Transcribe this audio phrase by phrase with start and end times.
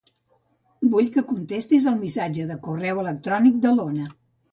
[0.93, 4.09] Vull que contestis el missatge de correu electrònic de l'Ona.